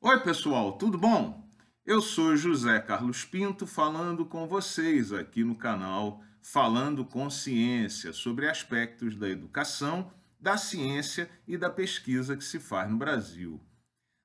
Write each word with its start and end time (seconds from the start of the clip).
Oi, 0.00 0.20
pessoal, 0.20 0.78
tudo 0.78 0.96
bom? 0.96 1.44
Eu 1.84 2.00
sou 2.00 2.36
José 2.36 2.78
Carlos 2.78 3.24
Pinto 3.24 3.66
falando 3.66 4.24
com 4.24 4.46
vocês 4.46 5.12
aqui 5.12 5.42
no 5.42 5.56
canal 5.56 6.22
Falando 6.40 7.04
com 7.04 7.28
Ciência 7.28 8.12
sobre 8.12 8.48
aspectos 8.48 9.16
da 9.16 9.28
educação, 9.28 10.12
da 10.38 10.56
ciência 10.56 11.28
e 11.48 11.58
da 11.58 11.68
pesquisa 11.68 12.36
que 12.36 12.44
se 12.44 12.60
faz 12.60 12.88
no 12.88 12.96
Brasil. 12.96 13.60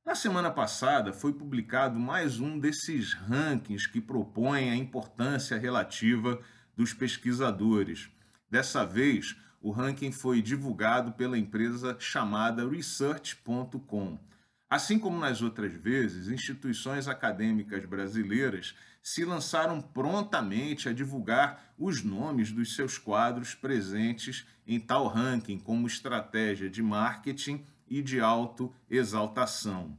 Na 0.06 0.14
semana 0.14 0.52
passada 0.52 1.12
foi 1.12 1.34
publicado 1.34 2.00
mais 2.00 2.40
um 2.40 2.60
desses 2.60 3.14
rankings 3.14 3.88
que 3.88 4.00
propõem 4.00 4.70
a 4.70 4.76
importância 4.76 5.58
relativa 5.58 6.40
dos 6.78 6.94
pesquisadores. 6.94 8.12
Dessa 8.48 8.86
vez, 8.86 9.36
o 9.60 9.72
ranking 9.72 10.12
foi 10.12 10.40
divulgado 10.40 11.14
pela 11.14 11.36
empresa 11.36 11.98
chamada 12.00 12.70
Research.com. 12.70 14.20
Assim 14.74 14.98
como 14.98 15.20
nas 15.20 15.44
outras 15.44 15.72
vezes, 15.72 16.30
instituições 16.30 17.08
acadêmicas 17.08 17.86
brasileiras 17.86 18.74
se 19.04 19.24
lançaram 19.24 19.80
prontamente 19.80 20.90
a 20.90 20.92
divulgar 20.92 21.76
os 21.78 22.04
nomes 22.04 22.52
dos 22.52 22.76
seus 22.76 22.98
quadros 22.98 23.54
presentes 23.54 24.48
em 24.66 24.80
tal 24.80 25.06
ranking 25.06 25.60
como 25.60 25.86
estratégia 25.86 26.72
de 26.72 26.82
marketing 26.82 27.64
e 27.88 28.02
de 28.02 28.20
autoexaltação. 28.20 29.96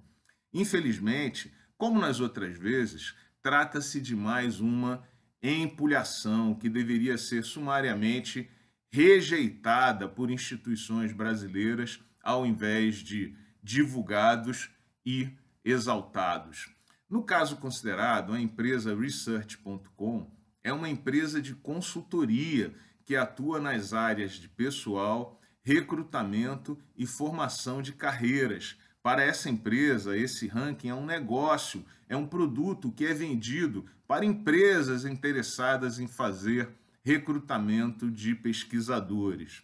Infelizmente, 0.52 1.54
como 1.78 2.00
nas 2.00 2.18
outras 2.18 2.58
vezes, 2.58 3.14
trata-se 3.40 4.00
de 4.00 4.16
mais 4.16 4.58
uma 4.58 5.06
empulhação 5.40 6.52
que 6.52 6.68
deveria 6.68 7.16
ser 7.16 7.44
sumariamente 7.44 8.50
rejeitada 8.90 10.08
por 10.08 10.32
instituições 10.32 11.12
brasileiras 11.12 12.00
ao 12.20 12.44
invés 12.44 12.96
de 12.96 13.36
divulgados 13.64 14.70
e 15.06 15.30
exaltados. 15.64 16.68
No 17.08 17.22
caso 17.22 17.56
considerado, 17.56 18.34
a 18.34 18.40
empresa 18.40 18.94
Research.com 18.94 20.30
é 20.62 20.72
uma 20.72 20.88
empresa 20.88 21.40
de 21.40 21.54
consultoria 21.54 22.74
que 23.04 23.16
atua 23.16 23.58
nas 23.58 23.94
áreas 23.94 24.32
de 24.32 24.48
pessoal, 24.48 25.40
recrutamento 25.62 26.78
e 26.94 27.06
formação 27.06 27.80
de 27.80 27.92
carreiras. 27.92 28.76
Para 29.02 29.22
essa 29.22 29.48
empresa, 29.48 30.16
esse 30.16 30.46
ranking 30.46 30.88
é 30.88 30.94
um 30.94 31.06
negócio, 31.06 31.84
é 32.06 32.16
um 32.16 32.26
produto 32.26 32.92
que 32.92 33.06
é 33.06 33.14
vendido 33.14 33.86
para 34.06 34.26
empresas 34.26 35.06
interessadas 35.06 35.98
em 35.98 36.06
fazer 36.06 36.68
recrutamento 37.02 38.10
de 38.10 38.34
pesquisadores. 38.34 39.62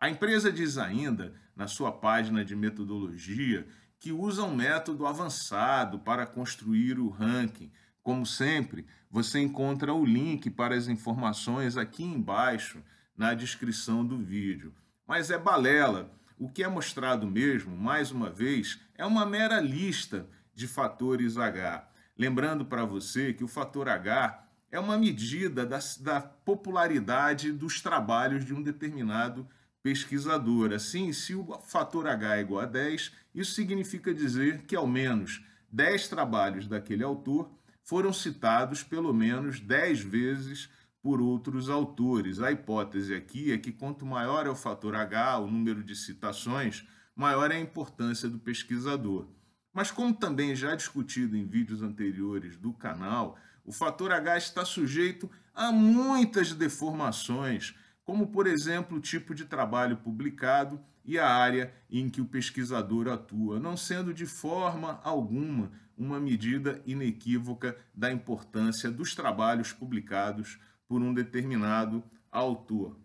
A 0.00 0.08
empresa 0.08 0.50
diz 0.50 0.78
ainda, 0.78 1.34
na 1.54 1.68
sua 1.68 1.92
página 1.92 2.42
de 2.42 2.56
metodologia, 2.56 3.68
que 3.98 4.10
usa 4.10 4.42
um 4.42 4.56
método 4.56 5.06
avançado 5.06 5.98
para 5.98 6.26
construir 6.26 6.98
o 6.98 7.10
ranking. 7.10 7.70
Como 8.02 8.24
sempre, 8.24 8.86
você 9.10 9.40
encontra 9.40 9.92
o 9.92 10.02
link 10.02 10.48
para 10.48 10.74
as 10.74 10.88
informações 10.88 11.76
aqui 11.76 12.02
embaixo 12.02 12.82
na 13.14 13.34
descrição 13.34 14.02
do 14.02 14.16
vídeo. 14.16 14.74
Mas 15.06 15.30
é 15.30 15.36
balela. 15.36 16.10
O 16.38 16.48
que 16.48 16.64
é 16.64 16.68
mostrado 16.68 17.26
mesmo, 17.26 17.76
mais 17.76 18.10
uma 18.10 18.30
vez, 18.30 18.80
é 18.96 19.04
uma 19.04 19.26
mera 19.26 19.60
lista 19.60 20.26
de 20.54 20.66
fatores 20.66 21.36
H. 21.36 21.86
Lembrando 22.16 22.64
para 22.64 22.86
você 22.86 23.34
que 23.34 23.44
o 23.44 23.48
fator 23.48 23.86
H 23.86 24.46
é 24.70 24.80
uma 24.80 24.96
medida 24.96 25.66
da, 25.66 25.78
da 26.00 26.22
popularidade 26.22 27.52
dos 27.52 27.82
trabalhos 27.82 28.46
de 28.46 28.54
um 28.54 28.62
determinado 28.62 29.46
pesquisador. 29.82 30.72
Assim, 30.72 31.12
se 31.12 31.34
o 31.34 31.44
fator 31.64 32.06
H 32.06 32.36
é 32.36 32.40
igual 32.40 32.62
a 32.62 32.66
10, 32.66 33.12
isso 33.34 33.52
significa 33.52 34.12
dizer 34.12 34.62
que 34.62 34.76
ao 34.76 34.86
menos 34.86 35.44
10 35.72 36.08
trabalhos 36.08 36.66
daquele 36.66 37.04
autor 37.04 37.50
foram 37.82 38.12
citados 38.12 38.82
pelo 38.82 39.12
menos 39.12 39.60
10 39.60 40.00
vezes 40.00 40.68
por 41.02 41.20
outros 41.20 41.68
autores. 41.68 42.40
A 42.40 42.52
hipótese 42.52 43.14
aqui 43.14 43.52
é 43.52 43.58
que 43.58 43.72
quanto 43.72 44.04
maior 44.04 44.46
é 44.46 44.50
o 44.50 44.54
fator 44.54 44.94
H, 44.94 45.38
o 45.38 45.50
número 45.50 45.82
de 45.82 45.96
citações, 45.96 46.86
maior 47.16 47.50
é 47.50 47.56
a 47.56 47.60
importância 47.60 48.28
do 48.28 48.38
pesquisador. 48.38 49.26
Mas 49.72 49.90
como 49.90 50.12
também 50.12 50.54
já 50.54 50.74
discutido 50.74 51.36
em 51.36 51.46
vídeos 51.46 51.82
anteriores 51.82 52.56
do 52.56 52.72
canal, 52.72 53.38
o 53.64 53.72
fator 53.72 54.12
H 54.12 54.38
está 54.38 54.64
sujeito 54.64 55.30
a 55.54 55.70
muitas 55.70 56.52
deformações, 56.52 57.74
como, 58.10 58.26
por 58.26 58.48
exemplo, 58.48 58.98
o 58.98 59.00
tipo 59.00 59.32
de 59.32 59.44
trabalho 59.44 59.96
publicado 59.98 60.80
e 61.04 61.16
a 61.16 61.32
área 61.32 61.72
em 61.88 62.08
que 62.08 62.20
o 62.20 62.24
pesquisador 62.24 63.06
atua, 63.06 63.60
não 63.60 63.76
sendo 63.76 64.12
de 64.12 64.26
forma 64.26 65.00
alguma 65.04 65.70
uma 65.96 66.18
medida 66.18 66.82
inequívoca 66.84 67.76
da 67.94 68.10
importância 68.10 68.90
dos 68.90 69.14
trabalhos 69.14 69.72
publicados 69.72 70.58
por 70.88 71.00
um 71.00 71.14
determinado 71.14 72.02
autor. 72.32 72.98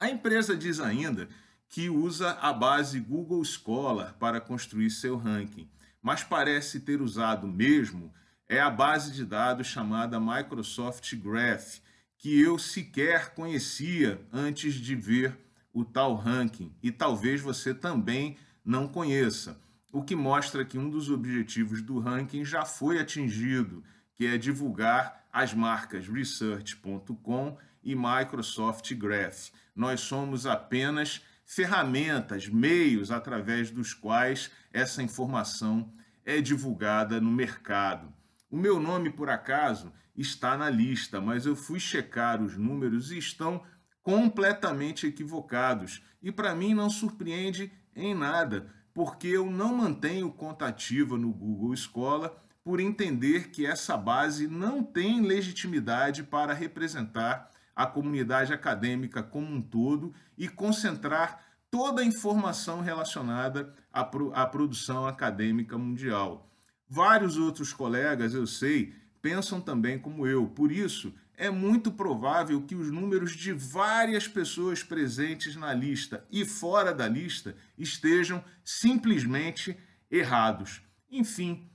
A 0.00 0.08
empresa 0.08 0.56
diz 0.56 0.80
ainda 0.80 1.28
que 1.68 1.90
usa 1.90 2.30
a 2.40 2.54
base 2.54 3.00
Google 3.00 3.44
Scholar 3.44 4.16
para 4.18 4.40
construir 4.40 4.88
seu 4.88 5.18
ranking, 5.18 5.68
mas 6.00 6.24
parece 6.24 6.80
ter 6.80 7.02
usado 7.02 7.46
mesmo 7.46 8.10
é 8.48 8.58
a 8.58 8.70
base 8.70 9.12
de 9.12 9.26
dados 9.26 9.66
chamada 9.66 10.18
Microsoft 10.18 11.14
Graph, 11.16 11.80
que 12.22 12.40
eu 12.40 12.56
sequer 12.56 13.34
conhecia 13.34 14.24
antes 14.32 14.74
de 14.74 14.94
ver 14.94 15.36
o 15.72 15.84
tal 15.84 16.14
ranking, 16.14 16.72
e 16.80 16.92
talvez 16.92 17.40
você 17.40 17.74
também 17.74 18.36
não 18.64 18.86
conheça, 18.86 19.60
o 19.90 20.04
que 20.04 20.14
mostra 20.14 20.64
que 20.64 20.78
um 20.78 20.88
dos 20.88 21.10
objetivos 21.10 21.82
do 21.82 21.98
ranking 21.98 22.44
já 22.44 22.64
foi 22.64 23.00
atingido, 23.00 23.82
que 24.14 24.24
é 24.24 24.38
divulgar 24.38 25.26
as 25.32 25.52
marcas 25.52 26.06
Research.com 26.06 27.58
e 27.82 27.96
Microsoft 27.96 28.94
Graph. 28.94 29.48
Nós 29.74 30.02
somos 30.02 30.46
apenas 30.46 31.22
ferramentas, 31.44 32.46
meios 32.46 33.10
através 33.10 33.68
dos 33.68 33.94
quais 33.94 34.48
essa 34.72 35.02
informação 35.02 35.92
é 36.24 36.40
divulgada 36.40 37.20
no 37.20 37.32
mercado. 37.32 38.14
O 38.52 38.56
meu 38.58 38.78
nome, 38.78 39.08
por 39.08 39.30
acaso, 39.30 39.90
está 40.14 40.58
na 40.58 40.68
lista, 40.68 41.22
mas 41.22 41.46
eu 41.46 41.56
fui 41.56 41.80
checar 41.80 42.42
os 42.42 42.54
números 42.54 43.10
e 43.10 43.16
estão 43.16 43.62
completamente 44.02 45.06
equivocados. 45.06 46.02
E 46.22 46.30
para 46.30 46.54
mim 46.54 46.74
não 46.74 46.90
surpreende 46.90 47.72
em 47.96 48.14
nada, 48.14 48.70
porque 48.92 49.26
eu 49.28 49.50
não 49.50 49.74
mantenho 49.74 50.30
conta 50.30 50.66
ativa 50.66 51.16
no 51.16 51.32
Google 51.32 51.72
Escola 51.72 52.36
por 52.62 52.78
entender 52.78 53.48
que 53.48 53.64
essa 53.64 53.96
base 53.96 54.46
não 54.46 54.82
tem 54.84 55.22
legitimidade 55.22 56.22
para 56.22 56.52
representar 56.52 57.50
a 57.74 57.86
comunidade 57.86 58.52
acadêmica 58.52 59.22
como 59.22 59.46
um 59.46 59.62
todo 59.62 60.12
e 60.36 60.46
concentrar 60.46 61.42
toda 61.70 62.02
a 62.02 62.04
informação 62.04 62.82
relacionada 62.82 63.74
à 63.90 64.46
produção 64.46 65.06
acadêmica 65.06 65.78
mundial. 65.78 66.51
Vários 66.94 67.38
outros 67.38 67.72
colegas, 67.72 68.34
eu 68.34 68.46
sei, 68.46 68.94
pensam 69.22 69.62
também 69.62 69.98
como 69.98 70.26
eu. 70.26 70.46
Por 70.46 70.70
isso, 70.70 71.10
é 71.34 71.48
muito 71.48 71.90
provável 71.90 72.60
que 72.60 72.74
os 72.74 72.90
números 72.90 73.32
de 73.34 73.50
várias 73.50 74.28
pessoas 74.28 74.82
presentes 74.82 75.56
na 75.56 75.72
lista 75.72 76.22
e 76.30 76.44
fora 76.44 76.92
da 76.92 77.08
lista 77.08 77.56
estejam 77.78 78.44
simplesmente 78.62 79.74
errados. 80.10 80.82
Enfim, 81.10 81.66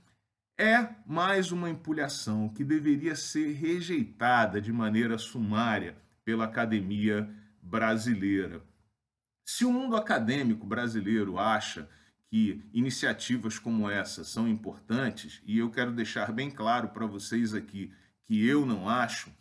é 0.56 0.88
mais 1.04 1.50
uma 1.50 1.68
empulhação 1.68 2.48
que 2.48 2.62
deveria 2.62 3.16
ser 3.16 3.54
rejeitada 3.54 4.60
de 4.60 4.72
maneira 4.72 5.18
sumária 5.18 5.96
pela 6.24 6.44
academia 6.44 7.28
brasileira. 7.60 8.62
Se 9.44 9.64
o 9.64 9.72
mundo 9.72 9.96
acadêmico 9.96 10.64
brasileiro 10.64 11.40
acha 11.40 11.88
que 12.30 12.62
iniciativas 12.72 13.58
como 13.58 13.88
essa 13.88 14.22
são 14.22 14.46
importantes, 14.46 15.40
e 15.46 15.58
eu 15.58 15.70
quero 15.70 15.92
deixar 15.92 16.30
bem 16.30 16.50
claro 16.50 16.88
para 16.88 17.06
vocês 17.06 17.54
aqui 17.54 17.90
que 18.26 18.46
eu 18.46 18.66
não 18.66 18.88
acho, 18.88 19.32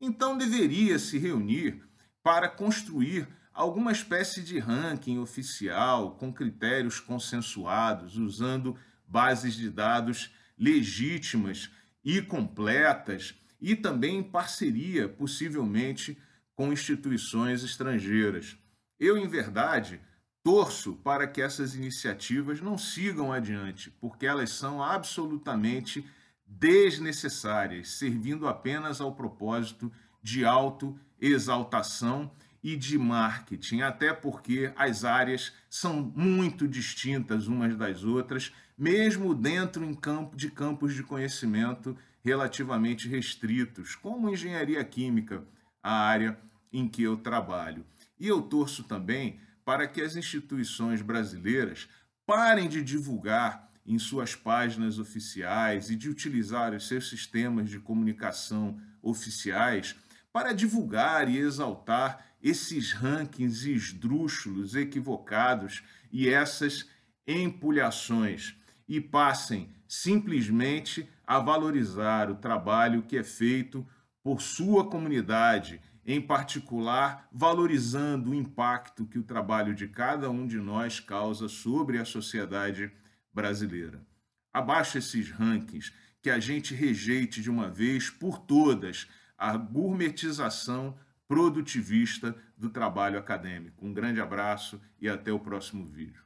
então 0.00 0.36
deveria 0.36 0.98
se 0.98 1.18
reunir 1.18 1.82
para 2.22 2.48
construir 2.48 3.26
alguma 3.52 3.92
espécie 3.92 4.42
de 4.42 4.58
ranking 4.58 5.18
oficial 5.18 6.16
com 6.16 6.32
critérios 6.32 7.00
consensuados, 7.00 8.18
usando 8.18 8.76
bases 9.06 9.54
de 9.54 9.70
dados 9.70 10.30
legítimas 10.58 11.70
e 12.04 12.20
completas 12.20 13.34
e 13.60 13.74
também 13.74 14.18
em 14.18 14.22
parceria, 14.22 15.08
possivelmente, 15.08 16.18
com 16.54 16.72
instituições 16.72 17.64
estrangeiras. 17.64 18.56
Eu, 18.98 19.16
em 19.16 19.26
verdade, 19.26 20.00
Torço 20.44 20.92
para 21.02 21.26
que 21.26 21.40
essas 21.40 21.74
iniciativas 21.74 22.60
não 22.60 22.76
sigam 22.76 23.32
adiante, 23.32 23.90
porque 23.98 24.26
elas 24.26 24.50
são 24.50 24.82
absolutamente 24.82 26.06
desnecessárias, 26.46 27.92
servindo 27.92 28.46
apenas 28.46 29.00
ao 29.00 29.14
propósito 29.14 29.90
de 30.22 30.44
autoexaltação 30.44 32.30
e 32.62 32.76
de 32.76 32.98
marketing, 32.98 33.80
até 33.80 34.12
porque 34.12 34.70
as 34.76 35.02
áreas 35.02 35.50
são 35.70 36.12
muito 36.14 36.68
distintas 36.68 37.46
umas 37.46 37.74
das 37.74 38.04
outras, 38.04 38.52
mesmo 38.76 39.34
dentro 39.34 39.96
campo, 39.96 40.36
de 40.36 40.50
campos 40.50 40.94
de 40.94 41.02
conhecimento 41.02 41.96
relativamente 42.22 43.08
restritos, 43.08 43.94
como 43.94 44.28
engenharia 44.28 44.84
química, 44.84 45.42
a 45.82 45.94
área 45.94 46.38
em 46.70 46.86
que 46.86 47.02
eu 47.02 47.16
trabalho. 47.16 47.82
E 48.20 48.28
eu 48.28 48.42
torço 48.42 48.84
também 48.84 49.40
para 49.64 49.86
que 49.86 50.02
as 50.02 50.16
instituições 50.16 51.00
brasileiras 51.00 51.88
parem 52.26 52.68
de 52.68 52.82
divulgar 52.82 53.70
em 53.86 53.98
suas 53.98 54.34
páginas 54.34 54.98
oficiais 54.98 55.90
e 55.90 55.96
de 55.96 56.08
utilizar 56.08 56.72
os 56.72 56.88
seus 56.88 57.08
sistemas 57.08 57.68
de 57.68 57.78
comunicação 57.78 58.80
oficiais 59.02 59.94
para 60.32 60.52
divulgar 60.52 61.28
e 61.28 61.38
exaltar 61.38 62.26
esses 62.42 62.92
rankings 62.92 63.70
esdrúxulos, 63.70 64.74
equivocados 64.74 65.82
e 66.10 66.28
essas 66.28 66.88
empulhações. 67.26 68.56
E 68.86 69.00
passem 69.00 69.70
simplesmente 69.86 71.08
a 71.26 71.38
valorizar 71.38 72.30
o 72.30 72.34
trabalho 72.34 73.02
que 73.02 73.16
é 73.16 73.22
feito 73.22 73.86
por 74.22 74.42
sua 74.42 74.88
comunidade, 74.88 75.80
em 76.06 76.20
particular 76.20 77.28
valorizando 77.32 78.30
o 78.30 78.34
impacto 78.34 79.06
que 79.06 79.18
o 79.18 79.22
trabalho 79.22 79.74
de 79.74 79.88
cada 79.88 80.30
um 80.30 80.46
de 80.46 80.58
nós 80.58 81.00
causa 81.00 81.48
sobre 81.48 81.98
a 81.98 82.04
sociedade 82.04 82.90
brasileira. 83.32 84.00
Abaixo 84.52 84.98
esses 84.98 85.30
rankings, 85.30 85.92
que 86.22 86.30
a 86.30 86.38
gente 86.38 86.74
rejeite 86.74 87.42
de 87.42 87.50
uma 87.50 87.68
vez 87.68 88.08
por 88.08 88.38
todas 88.38 89.08
a 89.36 89.56
gourmetização 89.56 90.96
produtivista 91.28 92.34
do 92.56 92.70
trabalho 92.70 93.18
acadêmico. 93.18 93.84
Um 93.84 93.92
grande 93.92 94.20
abraço 94.20 94.80
e 95.00 95.08
até 95.08 95.32
o 95.32 95.38
próximo 95.38 95.84
vídeo. 95.84 96.23